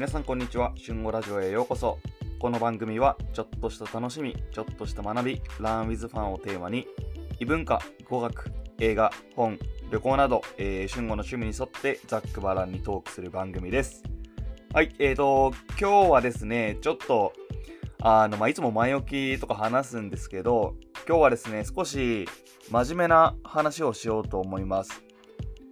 [0.00, 0.72] 皆さんこんにちは。
[0.82, 1.98] 春語ラジオへようこそ。
[2.38, 6.86] この番組はちょっとした楽しみちょっとした学びランウィズファンをテーマに
[7.38, 9.58] 異文化語学映画本
[9.90, 14.02] 旅行など、えー、春語の趣味に沿ってざっくばらんにトークする番組です。
[14.72, 17.34] はいえーと今日はですねちょっと
[18.00, 20.76] あの、まあ、いつも前置きとか話すんですけど
[21.06, 22.26] 今日はですね少し
[22.70, 25.02] 真面目な話をしようと思います。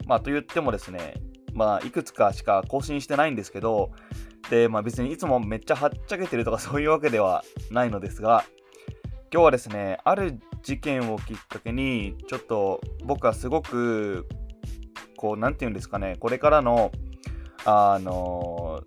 [0.07, 1.15] まあと言ってもですね
[1.59, 3.91] まあ、いくつかしか更新してないんですけど、
[4.49, 8.45] で、まあ別にいつもめっちゃはっちゃけてるとかそういうわけではないのですが、
[9.33, 14.29] 今日はですね、ある事件をきっかけに、ちょっと僕はすごく、
[15.17, 16.93] こう、なんて言うんですかね、これからの、
[17.65, 18.85] あの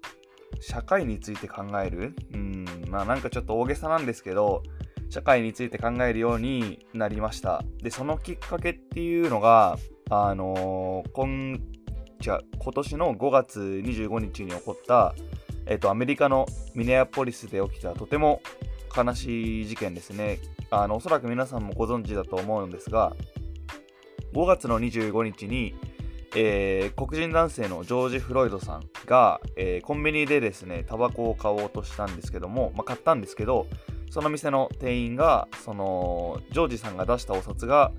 [0.61, 4.63] 社会について考えるうん、まあなんかちょっと大げさなんですけど、
[5.09, 7.63] 社会について考えるようになりました。
[7.83, 9.77] で、そのきっかけっていうのが、
[10.09, 11.59] あのー、今
[12.21, 15.16] 違う、今年の5月25日に起こった、
[15.66, 18.41] えっ、と、アメリカのミネアポリスで起きたとても
[18.95, 20.39] 悲しい事件ですね。
[20.69, 23.14] あの、おそらく皆さんもご存知だと思うんですが、
[24.33, 25.75] 5月の25日に、
[26.36, 33.67] えー、黒人男性のジョージ・フロイドさんが、えー、コンビニでですね、タバコを買おうとしたんですけども、まあ、買ったんですけど、
[34.09, 37.92] その店の店員が、その、ジョージさんが出したお札が、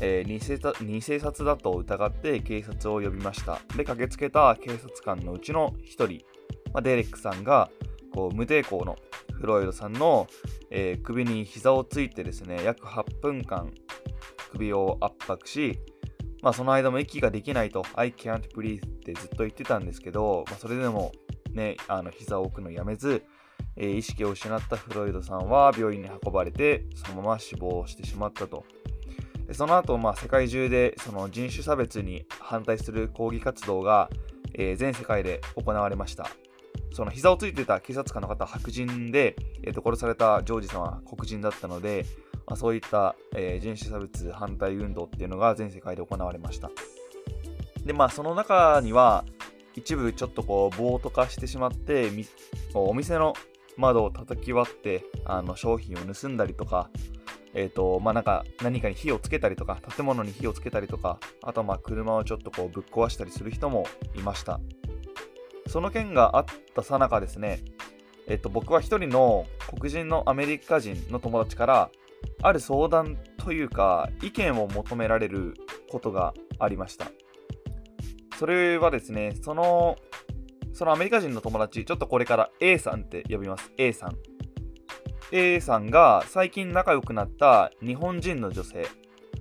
[0.00, 3.60] えー、偽偽札だと疑って警察を呼びました。
[3.76, 6.24] で、駆けつけた警察官のうちの1人、
[6.72, 7.70] まあ、デレックさんが
[8.12, 8.96] こう無抵抗の
[9.34, 10.26] フロイドさんの、
[10.70, 13.72] えー、首に膝をついてですね、約8分間
[14.52, 15.78] 首を圧迫し、
[16.42, 21.12] まあ、その間も息ができないと、I can't breathe ってずっと言ってたんですけど、まあ、それでも
[21.52, 23.22] ね、あの膝を置くのやめず、
[23.76, 28.64] えー、意識を失ったフロイドさんは病院に運ばれて、そのまま死亡してしまったと。
[29.48, 34.10] でその後、まあ、世界中でその人種差別に反対する抗議活動が、
[34.54, 36.30] えー、全世界で行われました。
[36.92, 42.04] その膝をついてた警察官の方は白人で、えー、と殺されたジョージさんは黒人だったので、
[42.46, 46.70] まあ、そういった、えー、人種差別反対運動っていうのが全世界で行われました。
[47.84, 49.24] で、まあ、その中には、
[49.74, 52.10] 一部ちょっとこう、暴徒化してしまって、
[52.74, 53.32] お店の
[53.76, 56.90] 窓を叩き割って、あの商品を盗んだりとか、
[57.54, 64.60] えっ、ー、と、まあ、なんか何かに火をつけたりとか、建物に火をつけたりとか、あとまあ車をちょっとこうぶっ壊したりする人もいました。
[65.66, 66.44] その件があっ
[66.74, 67.60] たさなかですね、
[68.26, 71.90] えっ、と、僕は一人の黒人のアメリカ人の友達から、
[72.42, 75.54] ある相談というか、意見を求められる
[75.90, 77.10] ことがありました。
[78.38, 79.96] それはですね、その、
[80.72, 83.72] そのアメリカ人の友達、ちょっとこれから A さんって呼びます。
[83.78, 84.16] A さん。
[85.30, 88.86] A さんが最近仲良くなった日本人の女性、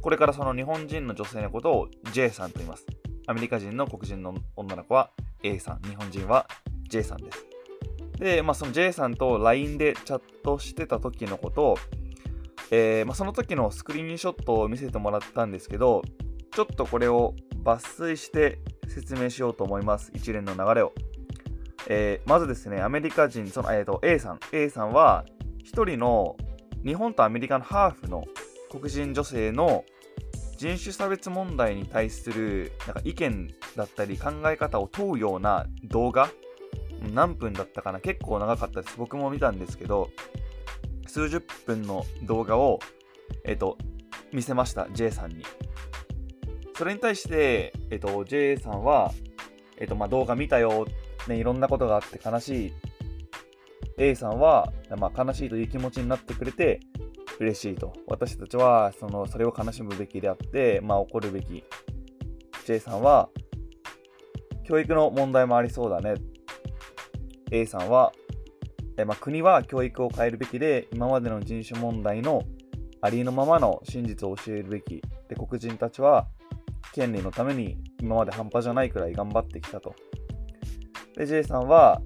[0.01, 2.85] これからその日本人の女性のことを J さんと言います。
[3.25, 5.11] アメリカ人の黒人の女の子は
[5.43, 6.47] A さん、日本人は
[6.89, 7.45] J さんです。
[8.19, 11.77] で、まあ、その J さんと LINE でチャットしてた時のことを、
[12.71, 16.01] えー、まあ、その時のスクリーンショットを見せてもらったんですけど、
[16.51, 17.33] ちょっとこれを
[17.63, 20.11] 抜粋して説明しようと思います。
[20.13, 20.93] 一連の流れを。
[21.89, 24.39] えー、まずですね、アメリカ人、その、えーと、A さん。
[24.51, 25.23] A さんは、
[25.67, 26.37] 一人の
[26.85, 28.23] 日本とアメリカのハーフの
[28.71, 29.83] 黒人女性の
[30.55, 36.29] 人種差別問題に対するなんか意見だったり考え方を問うような動画
[37.13, 37.99] 何分だったかな？
[37.99, 38.95] 結構長かったです。
[38.97, 40.09] 僕も見たんですけど
[41.05, 42.79] 数十分の動画を
[43.43, 43.77] えっと
[44.31, 45.43] 見せました J さんに。
[46.77, 49.11] それに対してえっと J さんは
[49.77, 50.87] えっとまあ動画見たよ
[51.27, 52.73] ねいろんなことがあって悲しい
[53.97, 56.79] A さんは、まあ、悲しいという気持ちになってくれて
[57.39, 57.93] 嬉しいと。
[58.07, 61.63] 私たちはそのそれを悲しむべきであって、まあ、怒るべき。
[62.65, 63.29] J さんは、
[64.65, 66.15] 教育の問題もありそうだね。
[67.51, 68.11] A さんは、
[68.97, 72.43] えまあ、国は教育を変えるべきで、今までの人種問題の
[73.01, 75.01] ありのままの真実を教えるべき。
[75.29, 76.27] で、黒人たちは、
[76.93, 79.95] 権利のために今まで半端じゃないくらい頑張ってきたと。
[81.15, 82.01] で、J さんは、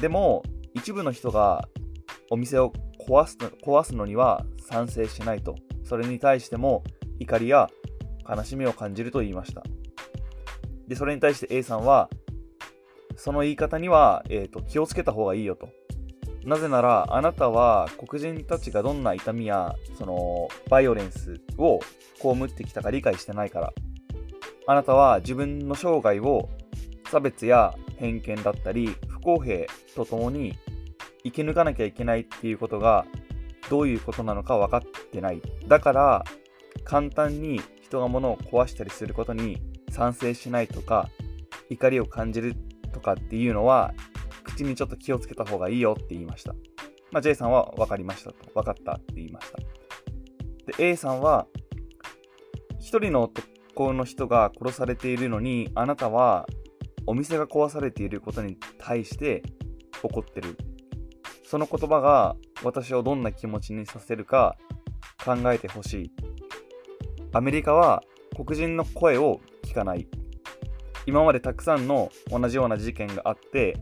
[0.00, 0.42] でも、
[0.76, 1.68] 一部の人が
[2.30, 2.70] お店を
[3.08, 5.56] 壊す壊すのには賛成しないと。
[5.84, 6.84] それに対しても
[7.18, 7.70] 怒りや
[8.28, 9.62] 悲しみを感じると言いました。
[10.86, 12.10] で、それに対して A さんは、
[13.16, 15.68] その言い方には、えーと、気をつけた方がいいよと。
[16.44, 21.80] なぜなら、あなたは黒人たちがどんな痛みや、その、バイオレンスを
[22.20, 23.72] 被ってきたか理解してないから。
[24.66, 26.48] あなたは自分の生涯を
[27.10, 30.56] 差別や偏見だったり、不公平とともに
[31.26, 33.04] 生き抜かなきゃいけないっていうことが
[33.68, 35.42] どういうことなのか分かってない。
[35.66, 36.24] だから、
[36.84, 41.08] 簡単に人が物を壊したりすることに賛成しないとか、
[41.68, 42.54] 怒りを感じる
[42.92, 43.92] とかっていうのは
[44.44, 46.54] 口にちょっと気をつけた方がいいよって言いました。
[47.10, 48.36] まあ、J さんは分かりましたと。
[48.54, 49.58] 分かったって言いました。
[50.78, 51.46] で、A さんは、
[52.78, 56.46] 一人の男の人が殺されているのに、あなたは
[57.06, 59.42] お店が壊されていることに対して
[60.02, 60.56] 怒ってる。
[61.46, 62.34] その言葉が
[62.64, 64.56] 私をどんな気持ちにさせるか
[65.24, 66.10] 考えてほしい。
[67.32, 68.02] アメリカは
[68.34, 70.08] 黒人の声を聞かない。
[71.06, 73.76] 今までたくさんの同じような事件があって、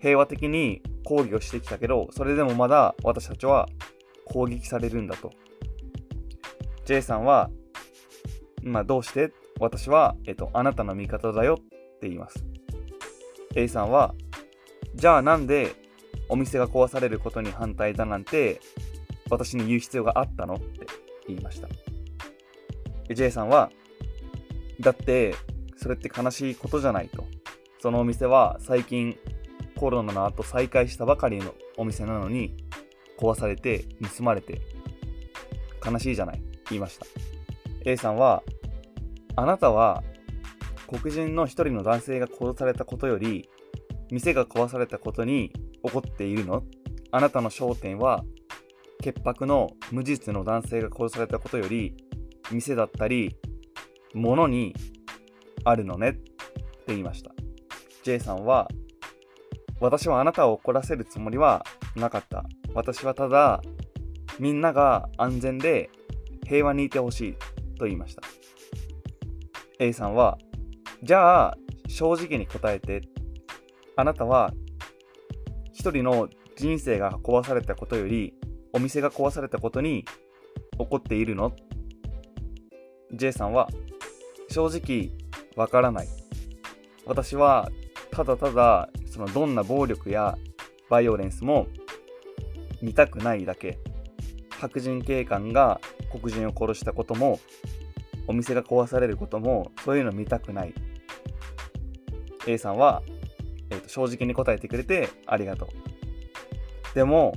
[0.00, 3.68] 平和的に抗議をしてきたけど、それでもまだ私たちは
[4.26, 5.30] 攻撃されるんだと。
[6.84, 7.50] J さんは、
[8.62, 9.32] まあ、どうして？
[9.60, 11.56] 私は、えっと、あなたの味方だよっ
[12.00, 12.44] て言います。
[13.54, 14.14] A さんは、
[14.94, 15.74] じゃあなんで
[16.32, 18.58] お店が壊されることに反対だなんて
[19.28, 20.86] 私に言う必要があったのって
[21.28, 21.68] 言いました。
[23.12, 23.70] J さんは、
[24.80, 25.34] だって
[25.76, 27.26] それって悲しいことじゃないと。
[27.80, 29.18] そのお店は最近
[29.76, 32.54] コロナの後再開したばかりのお店なのに
[33.18, 33.84] 壊されて
[34.16, 34.62] 盗まれて
[35.84, 37.06] 悲しいじゃない言いました
[37.84, 38.44] A さんは
[39.34, 40.04] あなたは
[40.86, 43.48] 黒人の一人の男性が殺されたことより
[44.12, 45.52] 店が壊されたことに
[45.82, 46.62] 怒っているの？
[47.10, 48.24] あなたの焦点は
[49.00, 51.94] 潔白の無実の男性が殺されたことより
[52.50, 53.36] 店だったり
[54.14, 54.74] 物に
[55.64, 56.10] あるのね？
[56.10, 56.22] って
[56.88, 57.32] 言いました。
[58.02, 58.68] J さんは
[59.80, 61.64] 私はあなたを怒らせるつもりは
[61.96, 62.44] なかった。
[62.74, 63.60] 私はただ
[64.38, 65.90] みんなが安全で
[66.46, 67.32] 平和にいてほしい
[67.78, 68.22] と言いました。
[69.78, 70.38] A さんは
[71.02, 71.56] じゃあ
[71.88, 73.02] 正直に答えて。
[73.94, 74.54] あなたは
[75.82, 78.34] 一人の人生が壊されたことより
[78.72, 80.04] お店が壊されたことに
[80.78, 81.56] 怒っているの
[83.12, 83.68] ?J さんは
[84.48, 85.10] 正直
[85.56, 86.08] わからない。
[87.04, 87.68] 私は
[88.12, 90.38] ただただそのどんな暴力や
[90.88, 91.66] バイオレンスも
[92.80, 93.80] 見たくないだけ。
[94.60, 95.80] 白人警官が
[96.12, 97.40] 黒人を殺したことも
[98.28, 100.74] お店が壊されることもそういうの見たくない。
[102.46, 103.02] A さんは、
[103.72, 105.68] えーと正直に答えてくれてありがとう。
[106.94, 107.34] でも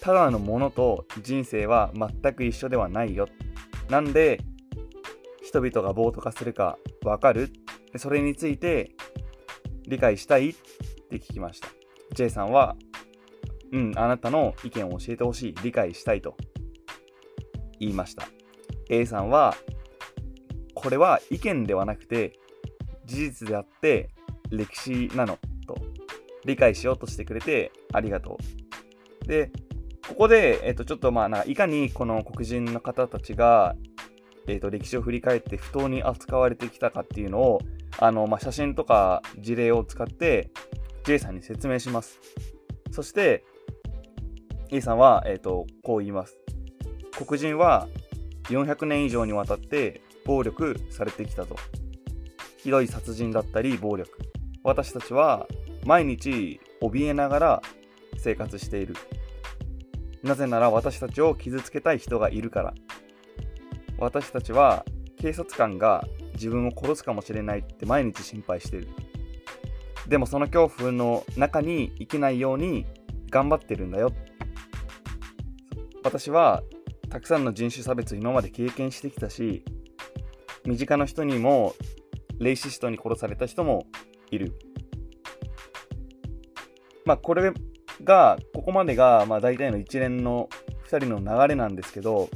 [0.00, 3.28] ただのものと人生は全く一緒ではないよ。
[3.88, 4.40] なんで
[5.42, 7.52] 人々が暴徒化するかわかる？
[7.96, 8.92] それについて
[9.86, 10.50] 理解したい？
[10.50, 10.54] っ
[11.10, 11.68] て聞きました。
[12.14, 12.76] J さんは、
[13.72, 16.36] うん、あなたの意見を教えてほしい、理解したいと
[17.78, 18.26] 言いました。
[18.88, 19.54] A さんは、
[20.74, 22.38] これは意見ではなくて
[23.04, 24.10] 事実であって
[24.50, 25.38] 歴史なの
[26.44, 28.38] 理解しようとしてくれてありがと
[29.22, 29.26] う。
[29.26, 29.50] で、
[30.08, 33.74] ここで、えっと、ちょっとまあないかにこの黒人の方たちが、
[34.46, 37.60] えっと、歴史を振り返って不当に扱われてきたかっていうのを
[37.98, 40.50] あの、まあ、写真とか事例を使って
[41.04, 42.20] J さんに説明します。
[42.90, 43.44] そして
[44.70, 46.38] A さんは、えっと、こう言います。
[47.16, 47.88] 黒人は
[48.44, 51.56] 400年以上にわたって暴力されてきたと。
[52.58, 54.18] ひどい殺人だったり暴力。
[54.62, 55.46] 私たちは
[55.84, 57.62] 毎日怯えながら
[58.16, 58.94] 生活している。
[60.22, 62.74] なぜなら私たちを傷つけたい人がいるから。
[63.98, 64.84] 私たちは
[65.18, 66.04] 警察官が
[66.34, 68.88] 自分を殺すかもしれないって毎日心配してる。
[70.08, 72.86] でもその恐怖の中に生きないように
[73.30, 74.12] 頑張ってるんだよ。
[76.02, 76.62] 私は
[77.08, 79.64] たくさんの人種差別今まで経験してきたし、
[80.66, 81.74] 身近な人にも
[82.38, 83.86] レイシストに殺された人も
[84.30, 84.54] いる。
[87.04, 87.52] まあこれ
[88.02, 90.48] が、ここまでがまあ大体の一連の
[90.88, 92.28] 2人の流れなんですけど、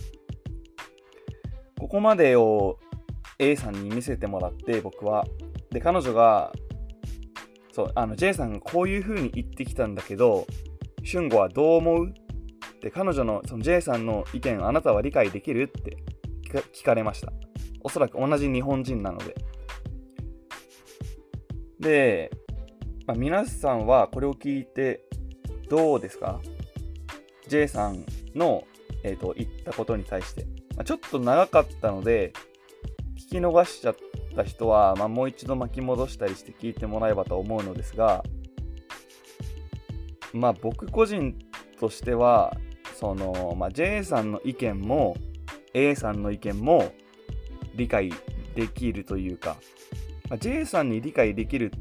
[1.79, 2.79] ここまでを
[3.39, 5.25] A さんに見せてもらって僕は。
[5.71, 6.51] で彼女が
[7.73, 10.47] そうあの J さんがこういう風に言ってきたんだけど
[11.05, 12.09] 俊吾はどう思う？
[12.09, 15.65] って彼女のその J さんの意見あなたは理解できる？
[15.65, 15.99] って
[16.73, 17.33] 聞かれました。
[17.83, 19.37] おそらく同じ日本人なので。
[21.79, 22.31] で、
[23.09, 25.01] まあ、皆さんはこれを聞いて
[25.71, 26.43] どうですか
[27.49, 28.65] ?J さんの、
[29.03, 30.45] えーと、言ったことに対して、
[30.77, 32.35] まあ、ちょっと長かったので
[33.17, 33.97] 聞き逃しちゃっ
[34.37, 38.23] た人は、まあ、もう一度巻き戻したりして聞いてもらえばと思うのですが、
[40.35, 41.35] まあ僕個人
[41.81, 42.55] としては、
[42.95, 45.17] その、まあ、J さんの意見も
[45.73, 46.93] A さんの意見も
[47.75, 48.13] 理解
[48.55, 49.57] できるというか、
[50.29, 51.73] まあ、J さんに理解できる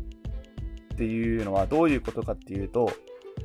[0.97, 2.91] っていうのはどういうことかっていうと、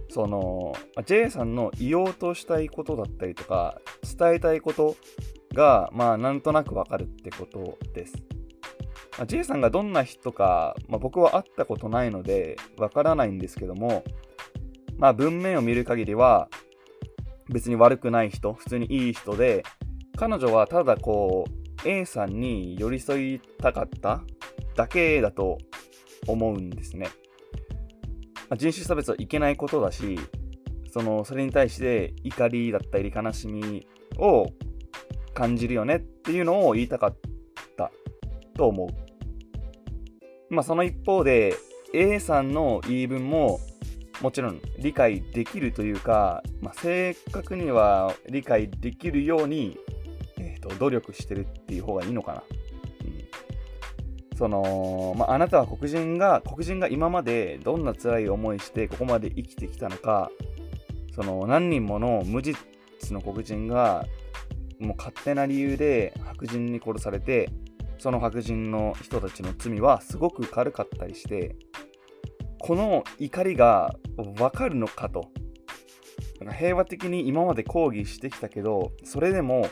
[0.08, 3.78] その、J さんの言おうとしたいことだったりとか、
[4.18, 4.96] 伝えたいこと
[5.52, 8.14] が、まあ、なんとなくわかるってことです。
[9.18, 14.02] まあ、J さんがどんな人か、まあ、僕は会ったことないのでわからないんですけども、
[14.96, 16.48] まあ文面を見る限りは
[17.50, 19.64] 別に悪くない人、普通にいい人で、
[20.16, 21.44] 彼女はただこ
[21.84, 24.22] う A さんに寄り添いたかった
[24.74, 25.58] だけだと
[26.26, 27.08] 思うんですね。
[28.52, 30.18] まあ、人種差別はいけないことだし、
[30.92, 33.86] そのそれに対して怒りだったり悲しみ
[34.18, 34.46] を
[35.32, 37.16] 感じるよねっていうのを言いたかっ
[37.78, 37.90] た
[38.54, 40.54] と思う。
[40.54, 41.54] まあその一方で
[41.94, 43.58] A さんの言い分も
[44.20, 49.78] もちろん理解できるというか、まあ、正確には理解できるように、
[50.36, 52.42] えーと、努力してるっていう方がいいのかな。
[54.36, 60.30] その、まあ、あなたは黒人が、黒人が今までどんな辛い思いしてここまで生きてきたのか、
[61.14, 62.58] その何人もの無実
[63.10, 64.06] の黒人が
[64.80, 67.50] もう勝手な理由で白人に殺されて
[67.98, 71.54] その白人の人たちの罪はすごく軽かったりして
[72.58, 75.30] この怒りが分かるのかと。
[76.58, 79.68] 平和的に今まで抗議してきたけどそれでも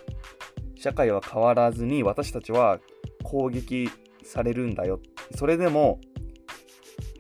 [0.77, 2.79] 社会は変わらずに私たちは
[3.25, 3.91] 攻撃
[4.31, 5.01] されるんだよ。
[5.37, 6.01] それでも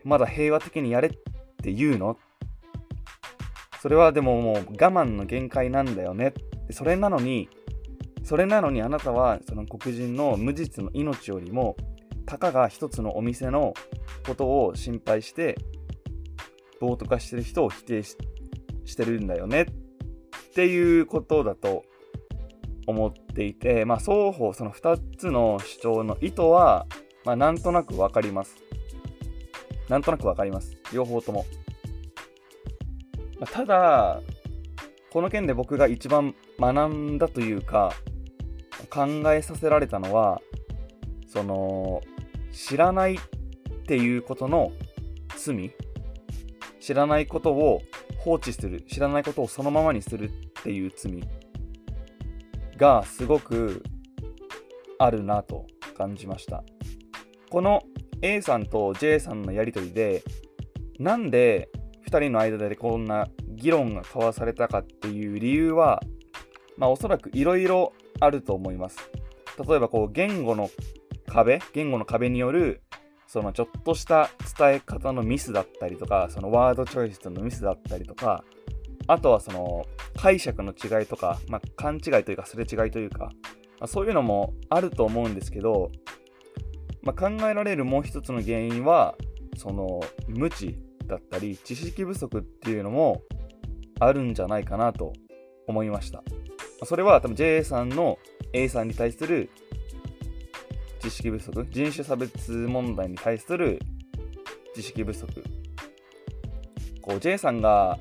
[0.04, 1.10] まだ平和的にやれっ
[1.62, 2.16] て言うの？
[3.82, 6.34] それはでももう我慢の限界なんだよね。
[6.70, 7.48] それなのに、
[8.22, 11.76] それなのにあなたはその黒人の無実の命よりも、
[12.26, 13.74] たかが一つのお店の
[14.26, 15.56] ことを心配して、
[16.80, 18.16] 暴徒化してる人を否定し
[18.96, 19.62] てるんだよね。
[19.62, 19.66] っ
[20.54, 21.84] ていうことだと
[22.90, 26.86] 思っていて、まあ、双方、その2つの主張の意図は、
[27.24, 28.56] まあ、なんとなくわかります。
[29.88, 30.76] なんとなくわかります。
[30.92, 31.44] 両方とも。
[33.38, 34.20] まただ、
[35.10, 37.92] この件で僕が一番学んだというか、
[38.90, 40.40] 考えさせられたのは、
[41.26, 42.02] その、
[42.52, 43.18] 知らないっ
[43.86, 44.72] ていうことの
[45.36, 45.72] 罪、
[46.80, 47.82] 知らないことを
[48.18, 51.20] 放置する、知らないことをそのままにするっていう罪
[52.80, 53.84] がすごく
[54.98, 56.64] あるなと感じました。
[57.50, 57.82] この
[58.22, 60.24] A さんと J さんのやりとりで、
[60.98, 61.68] なんで
[62.08, 66.00] 2人の間でこんな議論が交わされたかっていう理由は、
[66.78, 68.98] まあ、おそらくいろいろあると思います。
[69.68, 70.70] 例えばこう言語の
[71.26, 72.82] 壁言語の壁による
[73.26, 78.42] そのちょっとした伝え方のミスだったりとかそのワードチョイスのミスだったりとか
[79.06, 83.30] あとはその解釈の違いとか、まあ、勘違いというかすれ違いというか、ま
[83.82, 85.90] あ、そういうのもあると思うんですけど、
[87.02, 89.16] まあ、考えられるもう一つの原因は
[89.56, 93.22] その無知だったり知識不足っていうのも
[93.98, 95.12] あるんじゃないかなと
[95.66, 96.22] 思いました。
[96.84, 98.18] それは多分 JA さんの
[98.52, 99.50] A さんに対する
[101.00, 103.80] 知識不足人種差別問題に対する
[104.74, 105.42] 知識不足。
[107.02, 107.98] こう J さんが、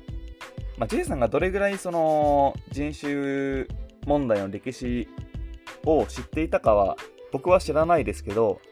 [0.80, 3.66] まあ、J さんがどれぐらいその人種
[4.06, 5.06] 問題の歴史
[5.84, 6.96] を知っていたかは
[7.32, 8.62] 僕は知らないですけど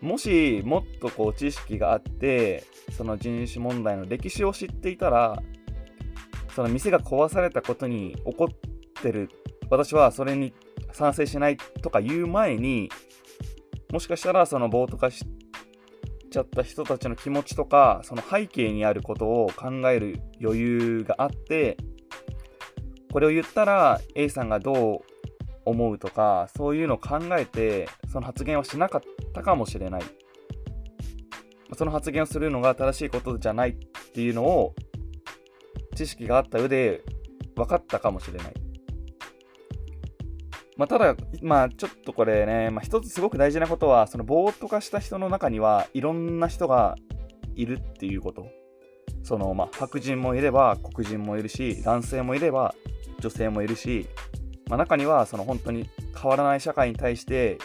[0.00, 2.62] もしもっとこう知識があって
[2.96, 5.42] その人種問題の歴史を知っていたら
[6.54, 8.48] その店が壊されたことに怒っ
[9.02, 9.30] てる
[9.70, 10.54] 私はそれに
[10.92, 12.88] 賛成しないとか言う前に
[13.90, 15.24] もしかしたらその暴徒化し
[16.34, 21.76] ちゃった人たちの気持ちとかその背景にあることを考える余裕があって
[23.12, 25.00] これを言ったら A さんがどう
[25.64, 29.00] 思うとかそういうのを考えてその発言はしなかっ
[29.32, 30.02] たかもしれない
[31.76, 33.74] その発言をするのが正しいことじゃないっ
[34.12, 34.74] ていうのを
[35.94, 37.02] 知識があった上で
[37.54, 38.63] 分かったかもしれない。
[40.76, 46.96] まあ、ただ、まあ、ちょっとこれね、まあ、一つすごく大事なことは、そのぼーっと化した人の中にはいろんな人が
[47.54, 48.46] いるっていうこと。
[49.22, 52.74] その、まあ、白人もいれば黒人もいるし、男性もいれば
[53.20, 54.06] 女性もいるし、
[54.68, 57.58] まあ、中にはその本当に変わらない社会に対して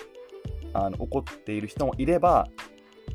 [0.74, 2.48] あの怒っている人もいれば、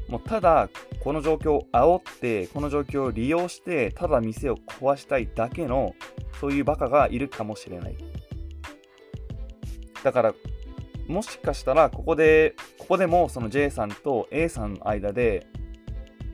[0.08, 0.68] もうただ
[1.00, 5.94] この状況を煽ってこの状況を利用してただ店を壊したいだけの
[6.40, 7.96] そういうバカがいるかもしれない
[10.04, 10.34] だから
[11.08, 15.46] もしかしたらここでここでもその J さんと A さんの間で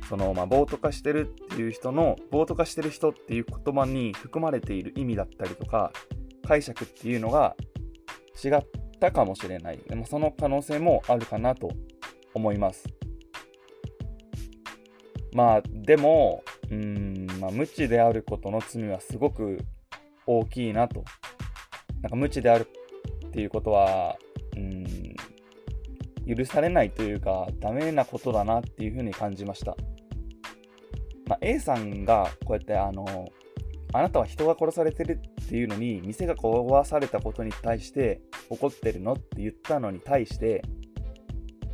[0.09, 5.93] そのまあ暴徒化してるっていう人の暴徒化してる人っていう言葉に含まれている意味だったりとか
[6.47, 7.57] 解釈っていうのが
[8.45, 8.67] 違っ
[8.99, 9.79] たかもしれない。
[9.89, 11.71] でもその可能性もあるかなと
[12.35, 12.85] 思います。
[15.33, 19.59] まあでもうん、まあ、無知であることの罪はすごく
[20.27, 21.05] 大きいなと。
[22.03, 22.67] なんか無知である
[23.31, 24.17] っていうことは
[24.57, 25.17] うん
[26.37, 29.77] 許されないというかダメなことだなっていうふうに感じました。
[31.27, 33.07] まあ、A さんがこうやってあの
[33.93, 40.63] あなたは人が殺されてるっていうのに店が壊されたことに対して怒ってるのって言ったのに対して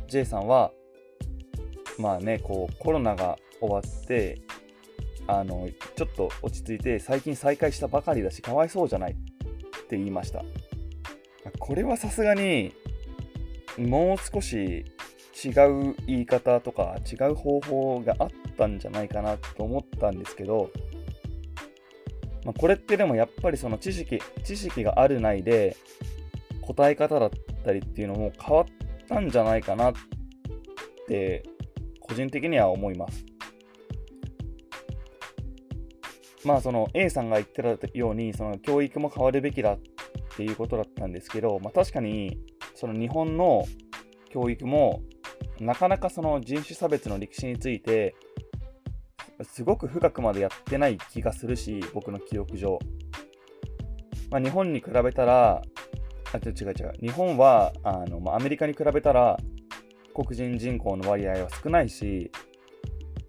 [0.07, 0.71] J さんは
[1.97, 4.41] まあねこうコロナが終わって
[5.27, 9.15] あのちょっと落ち着いて最近再開したばかりだしかわいそうじゃないっ
[9.87, 10.43] て言いました。
[11.67, 12.73] これはさすがに
[13.77, 14.85] もう少し
[15.43, 20.71] 違う言い方とか違う方法があったんじゃないかなと思ったんですけど、
[22.45, 25.75] まあ、これってでもやっぱりその知識知識があるないで
[26.61, 27.29] 答え方だっ
[27.65, 28.65] たりっていうのも変わっ
[29.09, 29.93] たんじゃないかなっ
[31.05, 31.43] て
[31.99, 33.25] 個人的には思います。
[36.45, 39.79] まあその A さんが言ってたようにその教育も変わるべきだっ
[40.37, 42.39] ていうことだったんですけど、まあ、確かに
[42.75, 43.65] その日本の
[44.29, 45.01] 教育も
[45.59, 48.15] なかなかその人種差別の歴史について
[49.41, 52.77] すごく深くまでやってない気がするし僕の記憶上、
[54.29, 55.61] まあ、日本に比べたら
[56.33, 56.93] あ違う違う。
[57.01, 59.37] 日本はあの、まあ、アメリカに比べたら
[60.13, 62.31] 黒人人口の割合は少ないし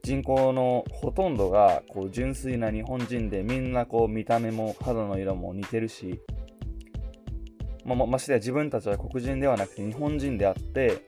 [0.03, 6.21] 人口のほとんどがこう純粋な日本人でみんなこう見た目も肌の色も似てるし、
[7.95, 11.05] まあ、ましてや自分たちは黒人ではなくて日本人であって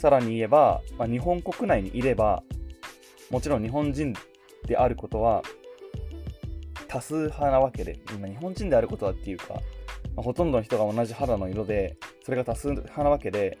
[0.00, 2.42] さらに言えば、まあ、日本国内にいれば
[3.30, 4.14] もちろん日本人
[4.66, 5.42] であることは
[6.86, 9.54] 多数派なわけで今日本人であることはっていうか、
[10.16, 13.58] まあ、ほとんどの人が同じ肌の色でそれが多数派なわけで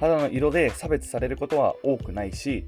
[0.00, 2.66] 肌の色で差別されることは多くないし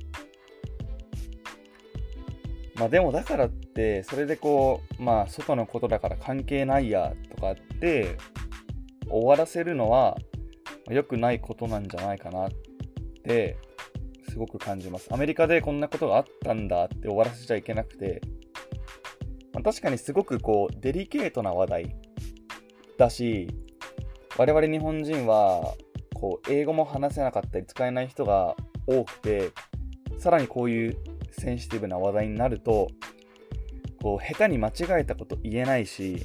[2.76, 8.16] まあでもだからってそれでこうまあ外のことだから関係ないやとかって
[9.08, 10.16] 終わらせるのは
[10.90, 12.50] 良くないことなんじゃないかなっ
[13.22, 13.56] て
[14.28, 15.12] すごく感じます。
[15.12, 18.20] アメリカでこんなことがあったんだって終わらせちゃいけなくて、
[19.52, 21.96] まあ、確かにすごくこうデリケートな話題
[22.98, 23.48] だし、
[24.36, 25.74] 我々日本人は
[26.14, 29.50] こう英語も話せなかったり使えない人が多くて、
[30.18, 30.96] さらにこういう
[31.30, 32.88] センシティブな話題になると、
[34.02, 36.24] こう下手に間違えたこと言えないし、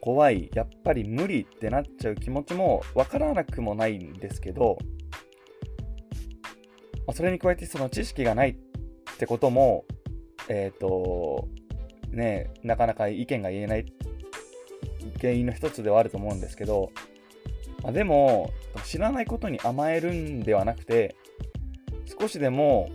[0.00, 4.78] 怖い、やっぱり無理ってなっちゃう気持ちもわからなくもないんですけど、
[7.06, 9.84] まあ、それに加えてその知識がないってことも、
[10.48, 11.48] えっ、ー、と、
[12.10, 13.86] ね、なかなか意見が言えない
[15.20, 16.92] 原因の一つではあると思うんですけど、
[17.82, 18.52] まあ、でも、
[18.84, 21.16] 知らないことに甘えるんではなくて、
[22.20, 22.90] 少しでも、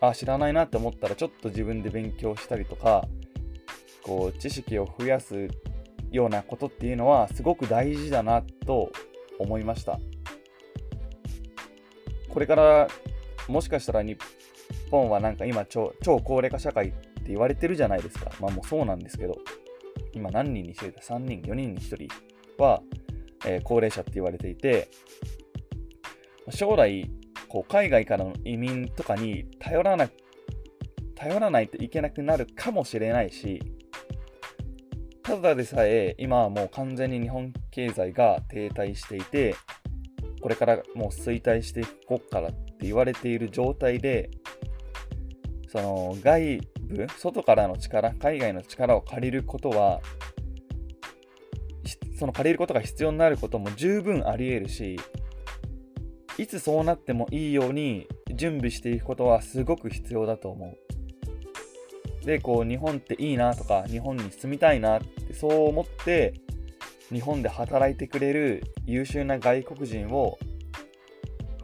[0.00, 3.06] あ、知らないなって思ったら、ちょっと自分で勉強したりとか、
[4.02, 5.48] こう、知識を増やす
[6.10, 8.92] ようなことっていうのは、すごく大事だなと
[9.38, 9.98] 思いました。
[12.28, 12.88] これから
[13.48, 14.18] もしかしたら日
[14.90, 18.30] 本はなんか今超超高齢化社会って言われてるじゃないですか。
[18.40, 19.38] まあもうそうなんですけど、
[20.12, 22.82] 今何人にしてた ?3 人、4人に1人は、
[23.46, 24.88] えー、高齢者って言われていて、
[26.50, 27.10] 将来、
[27.48, 30.08] こう海外からの移民とかに頼らな
[31.14, 33.60] 頼らないといけなくなるかもしれないし、
[35.26, 39.56] ただでさえ今はもう完全に日本経済が停滞していて、
[40.40, 44.30] これからもう衰退していこうからって言われている状態で、
[45.66, 50.00] その外部、外からの力、海外の力を借りることは、
[52.16, 54.96] その借りることが必要になることも十分あり得るし、
[56.38, 60.85] いつそうなってもいいように準備していくことはすごく必要だと思う。
[62.26, 66.34] で、こう、日本っていいなとか、日本に住みたいなって、そう思って、
[67.12, 70.38] 日本で働いてくれる優秀な外国人を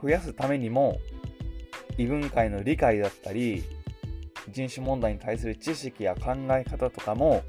[0.00, 1.00] 増やすためにも
[1.98, 3.64] 異文化への理解だったり
[4.50, 7.42] 人種問題に対する知識や考え方とかも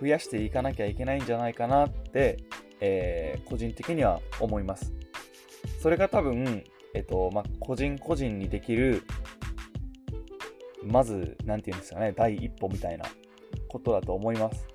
[0.00, 2.38] 増やしていかなきゃいけないんじゃないかなって、
[2.80, 4.92] えー、個人的には思います。
[5.82, 9.02] それが多分、えっとまあ、個人個人にできる
[10.84, 13.04] まず、なんて言うんですかね、第一歩みたいな
[13.68, 14.66] ことだと思います。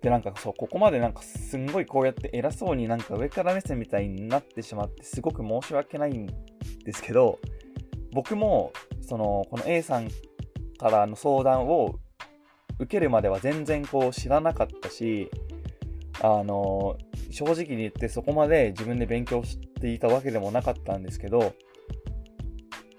[0.00, 6.26] で、なんかそう、ここまでなんかすんごいこうやって偉そうになんか上から目線みたいになってしまってすごく申し訳ないん
[6.84, 7.38] ですけど、
[8.12, 10.08] 僕もその、この A さん
[10.78, 11.98] からの相談を
[12.78, 15.30] 受けるまでは全然こう知らなかったし、
[16.20, 16.96] あの、
[17.30, 21.54] 正直に言ってそこまで自分で勉強していたわけでもなかったんですけど、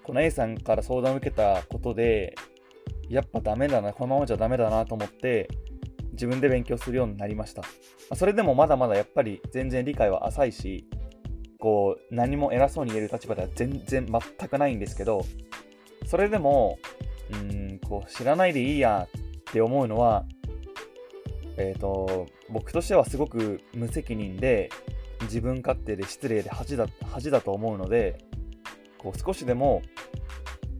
[0.04, 2.34] この A さんから相談を受けたことで、
[3.08, 5.48] やっぱダメだな、このままじゃダメだなと思って、
[6.12, 7.62] 自分で勉強するようになりました。
[8.14, 10.86] それでもまだまだやっぱり全然理解は浅いし、
[11.58, 15.24] こう、何も偉そうに言える立場では全然全くないんですけど、
[16.06, 16.78] それでも、
[17.32, 20.24] うん、こう知らないでいいやって思うのは、
[21.56, 24.70] えっ、ー、と、僕としてはすごく無責任で、
[25.22, 28.18] 自分勝手で失礼で恥だ恥だと思うので、
[29.02, 29.80] こう少しでも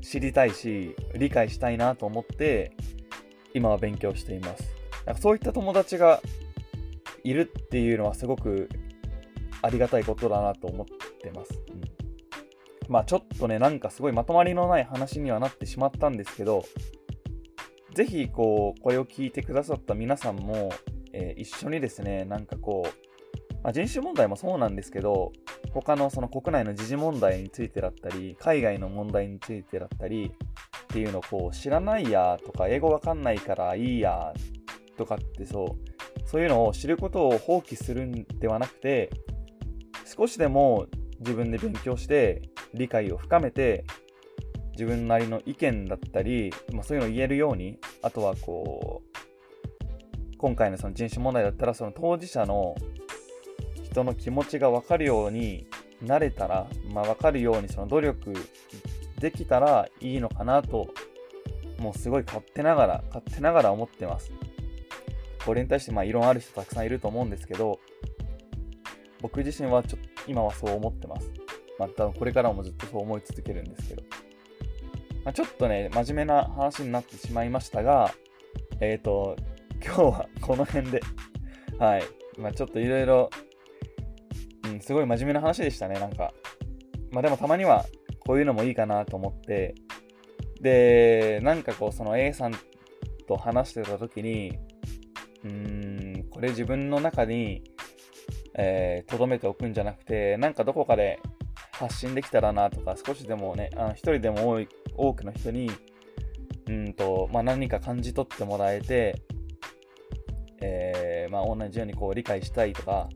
[0.02, 2.72] 知りたいし、理解したいなと思って、
[3.54, 4.74] 今は勉強しています。
[5.06, 6.20] なんかそういった友達が
[7.24, 8.68] いるっていうのはすごく
[9.62, 10.86] ありがたいことだなと思っ
[11.22, 11.62] てます。
[11.70, 16.64] うん、まあちょっとね、なんかすごいまとまりのない話にはなってしまったんですけど、
[17.94, 20.70] ぜひこう、これを聞いてくださった皆さんも、
[21.12, 23.09] えー、一緒にですね、なんかこう、
[23.62, 25.32] まあ、人種問題もそうなんですけど、
[25.72, 30.32] 他のその国内の時事問題についてだったり、海外の問題についてだったり、
[30.84, 34.32] っていうのをこう知らないやとか、英語わかんないからいいや
[34.96, 39.10] とかってそう、そういうのを知ることを放棄するんではなくて、
[40.04, 40.86] 少しでも
[41.20, 42.42] 自分で勉強して
[42.74, 43.84] 理解を深めて
[44.72, 52.74] 自分なりの意見だったり、まあ、そういうのを言えるようにあとはこう今回のその人種問題だったらその当事者の
[53.90, 55.66] 人の気持ちが分かるように
[56.02, 58.34] なれたら、まあ、分かるようにその努力
[59.18, 60.88] できたらいいのかなと
[61.78, 64.32] もうすごい勝手ながら勝手ながら思ってます。
[65.44, 67.80] これに対してまあ異論ある人たくさんいると思うんですけど
[69.22, 71.30] 僕自身はちょっと今はそう思ってます。
[71.78, 74.02] またこれからもずっとそう思い続けるんですけど。
[75.24, 78.14] まあ、ちょっとね、真面目な話になってしまいましたが、
[78.80, 79.36] えっ、ー、と、
[79.84, 81.00] 今日はこの辺で、
[81.78, 82.02] はい。
[82.38, 83.30] まあ、ちょっといろいろ、
[84.80, 86.32] すごい真面目な話でしたね、なんか。
[87.10, 87.84] まあ、でもたまには
[88.20, 89.74] こういうのもいいかなと思って、
[90.60, 92.54] で、なんかこう、その A さん
[93.26, 94.58] と話してた時に、
[95.44, 97.62] うーん、これ自分の中に、
[98.54, 101.18] えー、留めておくんじゃなくて、なんかどこかで
[101.72, 105.70] 発信できたらなとか、少しでもね、あの一人でも多い多くの人に、
[106.68, 109.22] うんと、まあ、何か感じ取ってもらえて、
[110.60, 113.08] えー、まあ、同じようにこう理解したいとか、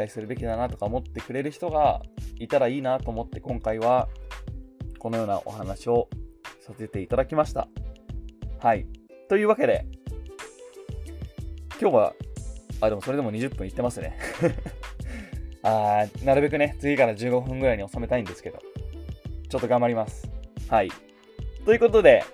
[0.00, 2.00] 解するべきだなとか思ってくれる人が
[2.38, 4.08] いたらいいなと思って今回は
[4.98, 6.08] このようなお話を
[6.60, 7.68] させていただきました。
[8.60, 8.86] はい。
[9.28, 9.86] というわけで、
[11.80, 12.14] 今日は、
[12.80, 14.16] あ、でもそれでも20分いってますね。
[15.62, 18.58] あー、なるべくね、次から15分ぐらいに収めたいんですけど、
[19.48, 20.30] ちょっと頑張ります。
[20.68, 20.90] はい。
[21.64, 22.24] ということで、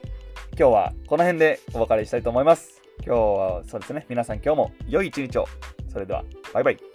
[0.59, 2.83] 今日はこの辺でお別れしたいと思います。
[3.05, 5.47] 今日はそうですね、皆さん今日も良い一日を。
[5.89, 6.86] それでは、バイバイ。